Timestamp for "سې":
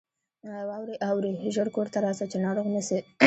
2.87-2.99